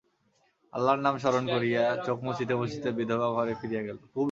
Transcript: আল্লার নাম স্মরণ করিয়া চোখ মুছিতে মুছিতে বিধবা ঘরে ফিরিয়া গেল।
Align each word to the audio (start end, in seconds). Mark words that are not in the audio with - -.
আল্লার 0.73 0.99
নাম 1.05 1.15
স্মরণ 1.17 1.43
করিয়া 1.53 1.83
চোখ 2.05 2.17
মুছিতে 2.25 2.53
মুছিতে 2.55 2.89
বিধবা 2.97 3.27
ঘরে 3.35 3.53
ফিরিয়া 3.59 3.83
গেল। 3.87 3.97